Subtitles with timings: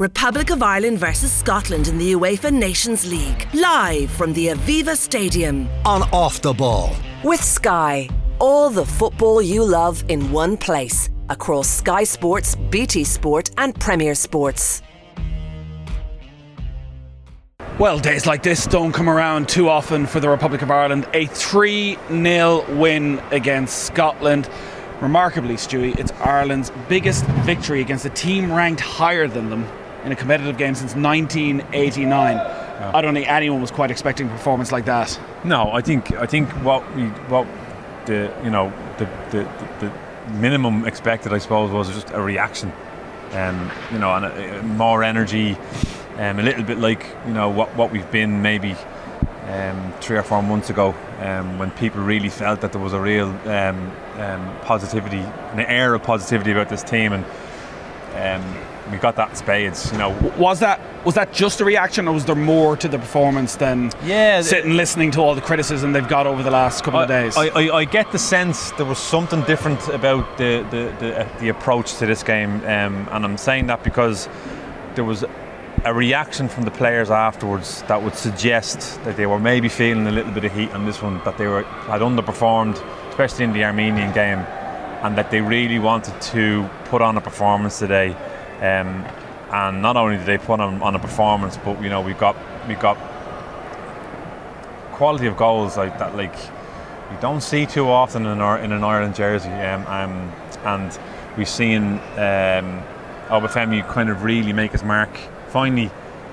[0.00, 3.46] Republic of Ireland versus Scotland in the UEFA Nations League.
[3.52, 5.68] Live from the Aviva Stadium.
[5.84, 6.96] On Off the Ball.
[7.22, 8.08] With Sky.
[8.38, 11.10] All the football you love in one place.
[11.28, 14.80] Across Sky Sports, BT Sport, and Premier Sports.
[17.78, 21.06] Well, days like this don't come around too often for the Republic of Ireland.
[21.12, 24.48] A 3 0 win against Scotland.
[25.02, 29.66] Remarkably, Stewie, it's Ireland's biggest victory against a team ranked higher than them
[30.04, 32.36] in a competitive game since 1989.
[32.36, 32.92] Yeah.
[32.94, 35.18] I don't think anyone was quite expecting a performance like that.
[35.44, 37.46] No, I think I think what we what
[38.06, 39.48] the you know the the,
[39.80, 39.92] the
[40.32, 42.72] minimum expected, I suppose, was just a reaction,
[43.32, 45.56] um, you know, and a, a more energy,
[46.16, 48.74] um, a little bit like you know what what we've been maybe
[49.46, 53.00] um, three or four months ago um, when people really felt that there was a
[53.00, 57.24] real um, um, positivity, an air of positivity about this team, and
[58.14, 58.56] um,
[58.90, 59.90] we got that in spades.
[59.92, 62.98] You know, was that was that just a reaction, or was there more to the
[62.98, 67.00] performance than yeah, sitting listening to all the criticism they've got over the last couple
[67.00, 67.36] I, of days?
[67.36, 71.38] I, I, I, get the sense there was something different about the the, the, uh,
[71.38, 74.28] the approach to this game, um, and I'm saying that because
[74.94, 75.24] there was
[75.84, 80.10] a reaction from the players afterwards that would suggest that they were maybe feeling a
[80.10, 82.76] little bit of heat on this one, that they were had underperformed,
[83.08, 84.40] especially in the Armenian game,
[85.02, 88.14] and that they really wanted to put on a performance today.
[88.60, 89.06] Um,
[89.52, 92.36] and not only did they put on, on a performance, but you know we got
[92.68, 92.96] we got
[94.92, 96.34] quality of goals like that, like
[97.10, 99.50] we don't see too often in our in an Ireland jersey.
[99.50, 100.32] Um, um,
[100.64, 100.98] and
[101.36, 102.82] we've seen um,
[103.28, 105.10] Obafemi kind of really make his mark
[105.48, 105.90] finally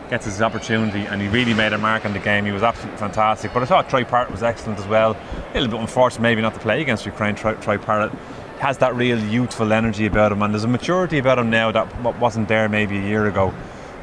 [0.10, 2.46] gets his opportunity and he really made a mark on the game.
[2.46, 3.54] He was absolutely fantastic.
[3.54, 5.18] But I thought Troy Parrott was excellent as well.
[5.52, 7.36] A little bit unfortunate maybe not to play against Ukraine.
[7.36, 8.12] Troy, Troy Parrott
[8.60, 12.20] has that real youthful energy about him and there's a maturity about him now that
[12.20, 13.54] wasn't there maybe a year ago.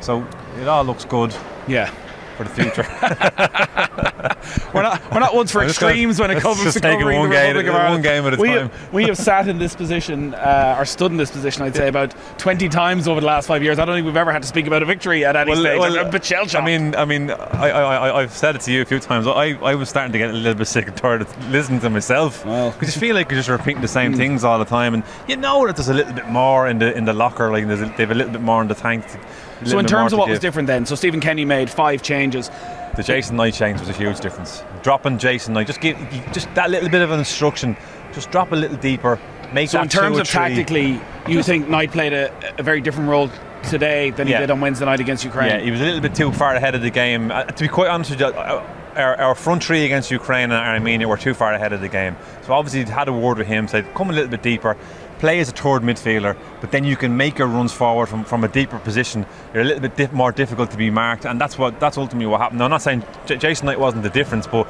[0.01, 0.27] So
[0.61, 1.35] it all looks good.
[1.67, 1.93] Yeah
[2.35, 2.85] for the future.
[4.75, 7.37] we're not we're not ones for extremes gonna, when it comes to covering one the
[7.37, 7.95] Republic game, of Ireland.
[7.95, 8.69] One game at a we time.
[8.69, 11.89] Have, we have sat in this position, uh, or stood in this position, I'd say,
[11.89, 13.79] about 20 times over the last five years.
[13.79, 15.81] I don't think we've ever had to speak about a victory at any well, stage.
[15.81, 18.83] Well, I'm a shell I mean, I mean, I, I, have said it to you
[18.83, 19.27] a few times.
[19.27, 21.91] I, I was starting to get a little bit sick and tired of listening to
[21.91, 22.75] myself because well.
[22.81, 24.17] you feel like you're just repeating the same mm.
[24.17, 26.97] things all the time, and you know that there's a little bit more in the
[26.97, 29.07] in the locker, like a, they've a little bit more in the tank.
[29.09, 29.21] To,
[29.65, 30.35] so in terms of what give.
[30.35, 32.51] was different then, so Stephen Kenny made five changes.
[32.97, 34.63] The Jason Knight change was a huge difference.
[34.83, 35.99] Dropping Jason Knight, just give
[36.33, 37.77] just that little bit of an instruction,
[38.13, 39.19] just drop a little deeper.
[39.53, 40.39] Make so in terms of three.
[40.39, 43.31] tactically, you think Knight played a, a, very different role
[43.69, 44.39] today than yeah.
[44.39, 45.51] he did on Wednesday night against Ukraine?
[45.51, 47.31] Yeah, he was a little bit too far ahead of the game.
[47.31, 48.27] Uh, to be quite honest with you.
[48.27, 51.89] Uh, our, our, front three against Ukraine and Armenia were too far ahead of the
[51.89, 52.17] game.
[52.43, 54.77] So obviously had a word with him, said come a little bit deeper
[55.25, 58.45] play as a third midfielder, but then you can make your runs forward from, from
[58.45, 59.25] a deeper position.
[59.55, 62.43] You're a little bit more difficult to be marked, and that's what that's ultimately what
[62.43, 62.59] happened.
[62.59, 64.69] Now, I'm not saying J- Jason Knight wasn't the difference, but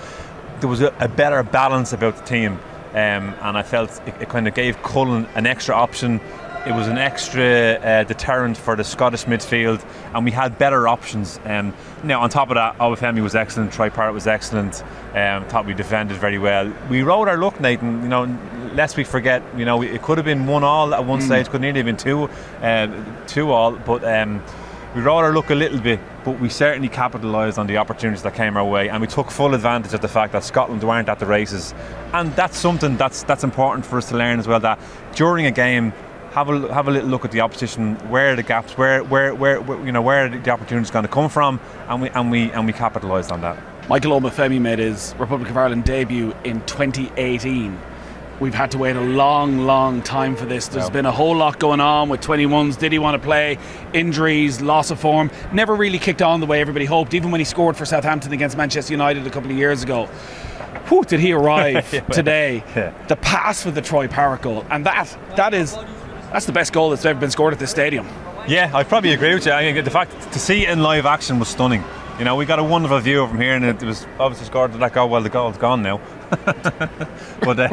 [0.61, 2.53] there was a, a better balance about the team,
[2.93, 6.21] um, and I felt it, it kind of gave Cullen an extra option
[6.67, 11.39] it was an extra uh, deterrent for the Scottish midfield, and we had better options.
[11.45, 14.83] Um, now, on top of that, Obafemi was excellent, Troy Parrott was excellent.
[15.15, 16.73] Um, thought we defended very well.
[16.89, 18.03] We rode our luck, Nathan.
[18.03, 18.25] You know,
[18.75, 21.27] lest we forget, you know, it could have been one all at one mm.
[21.27, 22.29] stage, could nearly have been two,
[22.63, 22.89] uh,
[23.27, 24.05] two all, but.
[24.05, 24.43] Um,
[24.95, 28.57] we our luck a little bit, but we certainly capitalised on the opportunities that came
[28.57, 31.27] our way, and we took full advantage of the fact that Scotland weren't at the
[31.27, 31.75] races,
[32.13, 34.61] and that's something that's that's important for us to learn as well.
[34.61, 34.79] That
[35.17, 35.93] during a game,
[36.31, 37.97] have a have a little look at the opposition.
[38.09, 38.79] Where are the gaps?
[38.79, 41.59] Where where where, where you know where the opportunities going to come from?
[41.89, 43.59] And we and we and we capitalised on that.
[43.89, 47.79] Michael Obafemi made his Republic of Ireland debut in 2018.
[48.41, 50.67] We've had to wait a long, long time for this.
[50.69, 50.91] There's yeah.
[50.91, 52.79] been a whole lot going on with 21s.
[52.79, 53.59] Did he want to play?
[53.93, 55.31] Injuries, loss of form.
[55.53, 58.57] Never really kicked on the way everybody hoped, even when he scored for Southampton against
[58.57, 60.07] Manchester United a couple of years ago.
[60.89, 62.65] Whew, did he arrive today?
[62.75, 62.93] Yeah.
[63.07, 64.67] The pass with the Troy Parrott goal.
[64.71, 65.75] And that that is
[66.33, 68.07] that's the best goal that's ever been scored at this stadium.
[68.49, 69.53] Yeah, I probably agree with you.
[69.53, 71.83] I mean, the fact to see it in live action was stunning.
[72.19, 74.93] You know, we got a wonderful view from here, and it was obviously scored that
[74.93, 75.09] goal.
[75.09, 76.01] Well, the goal's gone now,
[76.31, 77.69] but uh,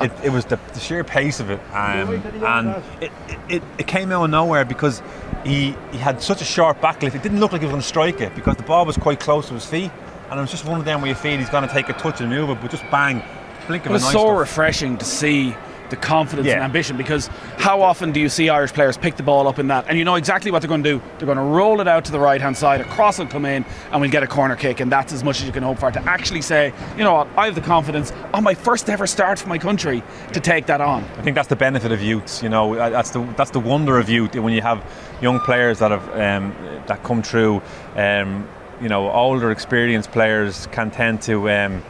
[0.00, 3.12] it, it, was the, the, sheer pace of it, um, and it,
[3.50, 5.02] it, it came out of nowhere because
[5.44, 7.14] he he had such a sharp backlift.
[7.14, 9.20] It didn't look like he was going to strike it because the ball was quite
[9.20, 9.90] close to his feet,
[10.30, 11.92] and it was just one of them where you feel he's going to take a
[11.92, 13.22] touch and move it, but just bang,
[13.66, 14.38] blink of it was an eye so stuff.
[14.38, 15.54] refreshing to see
[15.90, 16.54] the confidence Yeah.
[16.54, 17.26] and ambition because
[17.58, 20.04] how often do you see Irish players pick the ball up in that and you
[20.04, 22.18] know exactly what they're going to do they're going to roll it out to the
[22.18, 24.90] right hand side a cross will come in and we'll get a corner kick and
[24.90, 27.46] that's as much as you can hope for to actually say you know what I
[27.46, 30.02] have the confidence on my first ever start for my country
[30.32, 32.42] to take that on I think that's the benefit of youths.
[32.42, 34.82] You know, that's the that's the wonder of youth when you have
[35.20, 36.54] young players that have um,
[36.86, 37.62] that come through.
[37.96, 38.48] Um,
[38.80, 41.48] you know, older, experienced players can tend to.
[41.50, 41.82] Um,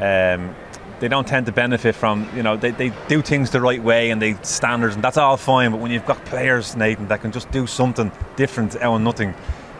[0.00, 0.54] um,
[1.00, 4.10] they don't tend to benefit from you know they, they do things the right way
[4.10, 7.32] and they standards and that's all fine but when you've got players Nathan that can
[7.32, 9.34] just do something different out of nothing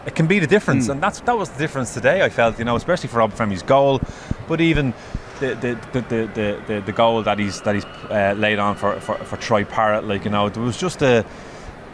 [0.05, 0.87] it can be the difference.
[0.87, 4.01] And that's that was the difference today I felt you know especially for Obafemi's goal
[4.47, 4.93] but even
[5.39, 8.75] the the, the, the, the, the, the goal that he's that he's uh, laid on
[8.75, 11.25] for, for, for Troy Parrott like you know there was just a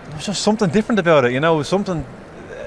[0.03, 2.05] there was just something different about it you know something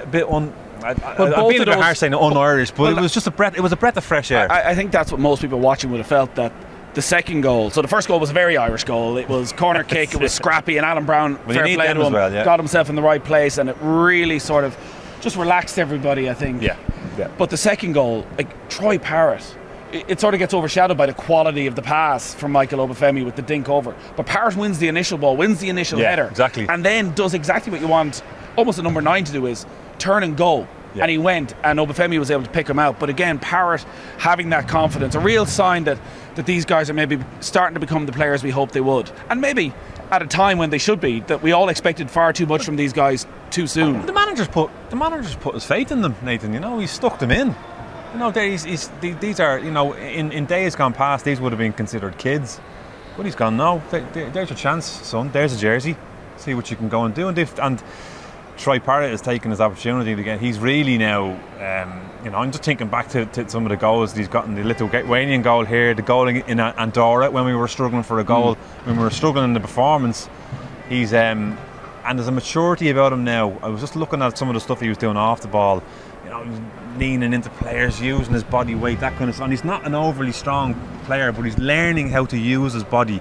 [0.03, 0.53] a bit un
[0.83, 3.01] I, I, Well, I'm both being a of bit harsh saying un-Irish but well, it
[3.01, 5.11] was just a breath it was a breath of fresh air I, I think that's
[5.11, 6.53] what most people watching would have felt that
[6.95, 7.69] the second goal.
[7.69, 9.19] So the first goal was a very Irish goal.
[9.19, 10.15] It was corner kick.
[10.15, 12.43] It was scrappy, and Alan Browne Well, fair play to him, well, yeah.
[12.43, 14.75] got himself in the right place, and it really sort of
[15.21, 16.31] just relaxed everybody.
[16.31, 16.63] I think.
[16.63, 16.77] yeah
[17.19, 19.45] yeah But the second goal, like Troy Parrott,
[19.93, 23.27] it, it sort of gets overshadowed by the quality of the pass from Michael Obafemi
[23.27, 23.95] with the dink over.
[24.17, 26.67] But Parrott wins the initial ball, wins the initial Yeah, header, exactly.
[26.67, 28.23] and then does exactly what you want
[28.57, 29.67] almost a number nine to do is
[29.99, 30.67] turn and go.
[30.95, 31.03] Yeah.
[31.03, 32.99] And he went, and Obafemi was able to pick him out.
[32.99, 33.83] But again, Parrott
[34.17, 35.99] having that confidence, a real sign that,
[36.37, 39.11] that these guys are maybe starting to become the players we hoped they would.
[39.29, 39.75] And maybe
[40.11, 42.77] at a time when they should be, that we all expected far too much from
[42.77, 44.07] these guys too soon.
[44.07, 46.53] The manager's put the manager's put his faith in them, Nathan.
[46.55, 47.55] You know, he stuck them in.
[48.13, 51.53] You know, he's, he's, these are you know in, in days gone past these would
[51.53, 52.61] have been considered kids,
[53.17, 53.57] but he's gone.
[53.57, 55.31] No, Th- th- there's your chance, son.
[55.33, 55.97] There's a jersey.
[56.39, 57.29] See what you can go and do.
[57.29, 57.83] And they've, and
[58.57, 60.41] Troy Parrott has taken his opportunity to get.
[60.41, 61.39] He's really now.
[61.61, 64.55] Um, you know, I'm just thinking back to, to some of the goals he's gotten.
[64.55, 68.25] The Lithuanian goal here, the goal in, in Andorra when we were struggling for a
[68.25, 68.55] goal,
[68.85, 70.29] when we were struggling in the performance.
[70.89, 71.57] He's um,
[72.05, 73.59] and there's a maturity about him now.
[73.63, 75.83] I was just looking at some of the stuff he was doing off the ball.
[76.25, 76.61] You know,
[76.99, 79.45] leaning into players, using his body weight, that kind of stuff.
[79.45, 80.75] And he's not an overly strong
[81.05, 83.21] player, but he's learning how to use his body.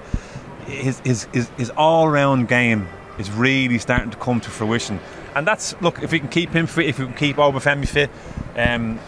[0.66, 4.98] His his his, his all-round game is really starting to come to fruition.
[5.36, 8.08] And that's look, if we can keep him fit, if we can keep Obafemi fit,
[8.56, 8.98] um,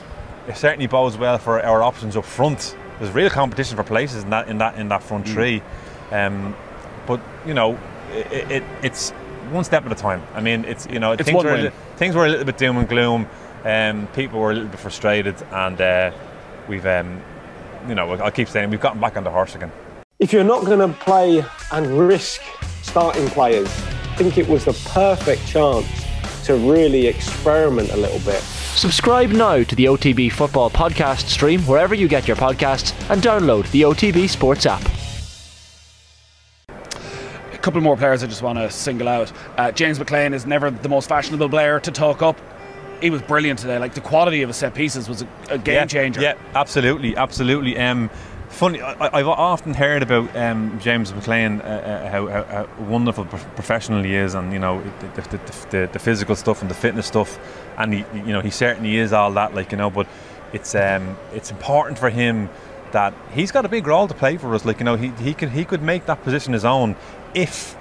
[0.46, 2.76] it certainly bodes well for our options up front.
[3.00, 5.32] There's real competition for places in that in that in that front Mm.
[5.32, 5.62] three.
[6.12, 6.54] Um,
[7.06, 7.78] but you know,
[8.12, 9.10] it, it, it's
[9.50, 10.22] one step at a time.
[10.34, 12.58] I mean, it's you know It's things were a li- things were a little bit
[12.58, 13.26] doom and gloom.
[13.64, 16.10] Um, people were a little bit frustrated, and uh,
[16.68, 17.22] we've um,
[17.88, 19.72] you know I'll keep saying we've gotten back on the horse again.
[20.18, 21.42] if you're not going to play
[21.72, 22.42] and risk
[22.82, 23.68] starting players,
[24.12, 25.86] I think it was the perfect chance
[26.48, 28.40] to really experiment a little bit.
[28.40, 33.70] Subscribe now to the OTB Football Podcast stream wherever you get your podcasts and download
[33.70, 34.82] the OTB Sports app.
[37.52, 39.30] A couple more players I just want to single out.
[39.58, 42.40] Uh, James McLean is never the most fashionable player to talk up.
[43.02, 43.78] He was brilliant today.
[43.78, 46.22] Like the quality of his set pieces was a, a game yeah, changer.
[46.22, 47.76] Yeah, absolutely, absolutely.
[47.76, 48.08] Um,
[48.48, 53.24] funny, I, I've often heard about um, James McLean, uh, uh, how, how, how wonderful
[53.24, 55.40] pro- professional he is, and you know the, the,
[55.70, 57.38] the, the, physical stuff and the fitness stuff,
[57.76, 59.54] and he, you know he certainly is all that.
[59.54, 60.06] Like you know, but
[60.52, 62.48] it's um, it's important for him
[62.92, 64.64] that he's got a big role to play for us.
[64.64, 66.96] Like you know, he, he could he could make that position his own
[67.34, 67.76] if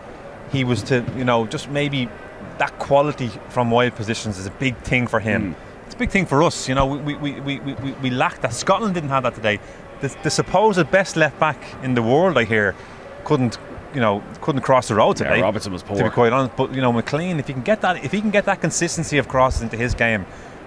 [0.52, 2.10] he was to you know just maybe
[2.58, 5.56] that quality from wide positions is a big thing for him.
[5.86, 6.68] It's a big thing for us.
[6.68, 8.54] You know, we, we, we, we, we, we lack that.
[8.54, 9.60] Scotland didn't have that today.
[10.02, 12.76] The, the supposed best left back in the world, I hear,
[13.24, 13.58] couldn't
[13.94, 15.42] you know couldn't cross the road Yeah, today.
[15.42, 15.98] Robertson was poor.
[15.98, 18.22] To be quite honest, but you know McLean, if he can get that, if he
[18.22, 20.26] can get that consistency of crosses into his game,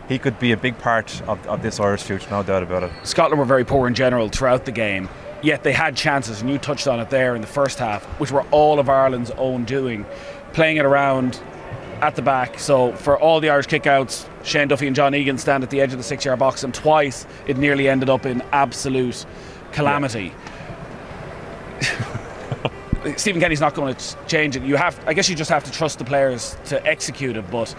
[0.09, 2.91] he could be a big part of, of this Irish future, no doubt about it.
[3.05, 5.09] Scotland were very poor in general throughout the game,
[5.43, 8.33] yet they had chances, and you touched on it there in the first half, which
[8.33, 10.05] were all of Ireland's own doing,
[10.53, 11.41] playing it around
[12.03, 12.59] at the back.
[12.59, 15.93] So for all the Irish kickouts, Shane Duffy and John Egan stand at the edge
[15.93, 19.27] of the six-yard box, and twice it nearly ended up in absolute
[19.73, 20.33] calamity.
[23.17, 24.63] Stephen Kenny's not going to change it.
[24.63, 27.51] You have, I guess, you just have to trust the players to execute it.
[27.51, 27.75] But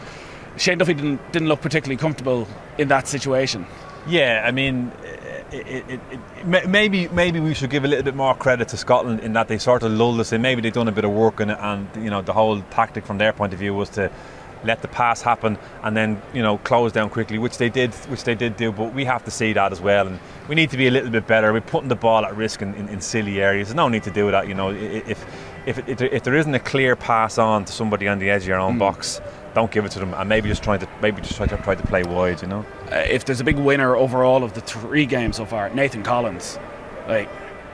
[0.58, 2.48] Shane Duffy didn't didn't look particularly comfortable
[2.78, 3.66] in that situation.
[4.08, 4.92] Yeah, I mean,
[5.52, 9.34] it, it, maybe maybe we should give a little bit more credit to Scotland in
[9.34, 10.42] that they sort of lulled us in.
[10.42, 13.18] Maybe they've done a bit of work on and you know the whole tactic from
[13.18, 14.12] their point of view was to
[14.64, 18.24] let the pass happen and then you know close down quickly, which they did, which
[18.24, 18.72] they did do.
[18.72, 21.10] But we have to see that as well, and we need to be a little
[21.10, 21.52] bit better.
[21.52, 23.68] We're putting the ball at risk in, in, in silly areas.
[23.68, 24.48] There's no need to do that.
[24.48, 25.26] You know, if
[25.66, 28.48] if, if, if there isn't a clear pass on to somebody on the edge of
[28.48, 28.80] your own hmm.
[28.80, 29.22] box,
[29.54, 31.76] don't give it to them, and maybe just try to maybe just try to try
[31.76, 32.42] to play wide.
[32.42, 32.66] You know.
[32.92, 36.58] uh, if there's a big winner overall of the three games so far, Nathan Collins.
[37.08, 37.30] Like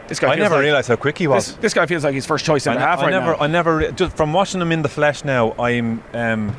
[0.07, 1.47] This guy I never like- realised how quick he was.
[1.47, 3.09] This, this guy feels like his first choice in I, the ne- half I right
[3.11, 3.37] never, now.
[3.39, 6.55] I never, just from watching him in the flesh now, I'm um,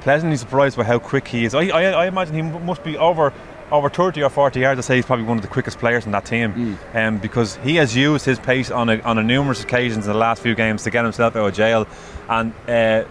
[0.00, 1.54] pleasantly surprised by how quick he is.
[1.54, 3.32] I, I, I imagine he m- must be over
[3.72, 4.78] over 30 or 40 yards.
[4.78, 7.74] I say he's probably one of the quickest players in that team, um, because he
[7.76, 10.84] has used his pace on a, on a numerous occasions in the last few games
[10.84, 11.86] to get himself out of jail,
[12.28, 12.52] and.
[12.68, 13.04] Uh,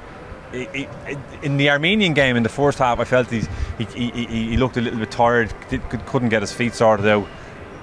[1.43, 3.43] in the Armenian game in the first half, I felt he,
[3.77, 7.27] he, he, he looked a little bit tired, could- couldn't get his feet sorted out.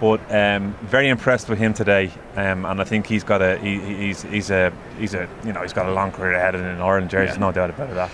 [0.00, 3.78] But um, very impressed with him today, um, and I think he's got a he,
[3.78, 6.60] he- he's he's a he's a you know he's got a long career ahead of
[6.60, 7.26] him in an Ireland jersey.
[7.26, 8.10] There's no doubt about that.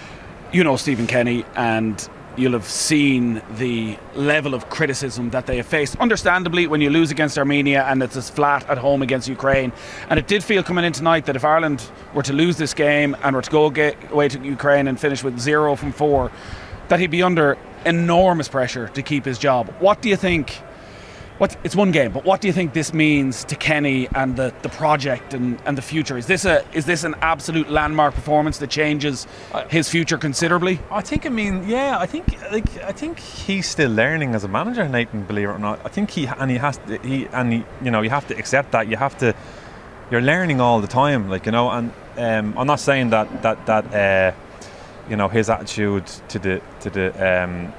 [0.53, 2.07] you know Stephen Kenny, and
[2.39, 5.97] you'll have seen the level of criticism that they have faced.
[5.99, 9.73] Understandably, when you lose against Armenia and it's as flat at home against Ukraine,
[10.09, 11.83] and it did feel coming in tonight that if Ireland
[12.15, 15.39] were to lose this game and were to go away to Ukraine and finish with
[15.39, 16.31] zero from four,
[16.89, 19.69] that he'd be under enormous pressure to keep his job.
[19.81, 20.61] What do you think?
[21.39, 24.53] What, it's one game, but what do you think this means to Kenny and the,
[24.63, 26.19] the project and, and the future?
[26.19, 29.29] Is this a is this an absolute landmark performance that changes
[29.71, 30.81] his future considerably?
[30.91, 34.49] I think I mean yeah I think like I think he's still learning as a
[34.49, 37.53] manager Nathan believe it or not I think he and he has to, he and
[37.53, 39.33] he, you know you have to accept that you have to
[40.11, 43.65] you're learning all the time like you know and um, I'm not saying that that
[43.67, 44.33] that uh,
[45.09, 47.73] you know his attitude to the to the um,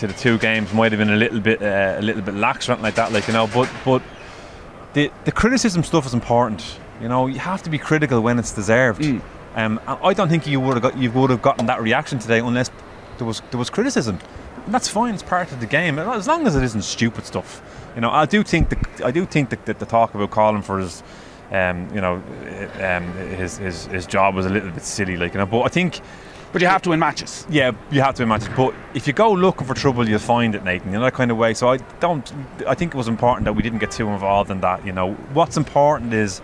[0.00, 2.64] to the two games might have been a little bit uh, a little bit lax
[2.64, 4.02] or something like that like you know but but
[4.92, 6.78] the the criticism stuff is important.
[7.00, 9.02] You know, you have to be critical when it's deserved.
[9.02, 9.22] Mm.
[9.54, 12.18] Um, and I don't think you would have got you would have gotten that reaction
[12.18, 12.70] today unless
[13.18, 14.18] there was there was criticism.
[14.64, 15.14] And that's fine.
[15.14, 17.62] It's part of the game, as long as it isn't stupid stuff.
[17.94, 20.62] You know, I do think the I do think that, that the talk about calling
[20.62, 21.02] for his,
[21.50, 22.22] um, you know,
[22.80, 25.16] um, his, his his job was a little bit silly.
[25.16, 26.00] Like you know, but I think.
[26.52, 27.46] But you have to win matches.
[27.48, 28.48] Yeah, you have to win matches.
[28.56, 30.92] But if you go looking for trouble, you'll find it, Nathan.
[30.92, 31.54] You know that kind of way.
[31.54, 32.32] So I don't.
[32.66, 34.84] I think it was important that we didn't get too involved in that.
[34.84, 36.42] You know, what's important is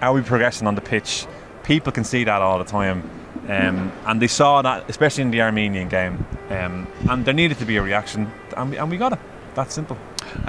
[0.00, 1.26] are we progressing on the pitch?
[1.64, 3.08] People can see that all the time,
[3.48, 6.24] um, and they saw that, especially in the Armenian game.
[6.50, 9.20] Um, and there needed to be a reaction, and we, and we got it.
[9.54, 9.98] That's simple.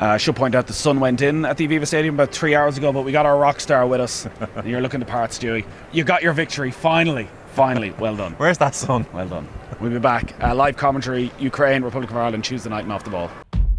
[0.01, 2.55] Uh, I should point out the sun went in at the Aviva Stadium about three
[2.55, 4.27] hours ago, but we got our rock star with us.
[4.65, 5.65] You're looking the part, Stewie.
[5.91, 7.27] You got your victory, finally.
[7.53, 7.91] Finally.
[7.99, 8.33] Well done.
[8.33, 9.05] Where's that sun?
[9.13, 9.47] Well done.
[9.79, 10.33] We'll be back.
[10.43, 13.29] Uh, live commentary Ukraine, Republic of Ireland, Tuesday night and off the ball.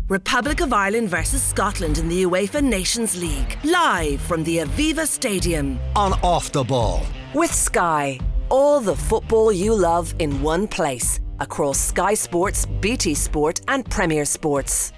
[0.09, 3.59] Republic of Ireland versus Scotland in the UEFA Nations League.
[3.64, 5.78] Live from the Aviva Stadium.
[5.97, 7.02] on Off the Ball.
[7.33, 13.61] With Sky, all the football you love in one place across Sky Sports, BT Sport,
[13.69, 14.93] and Premier Sports.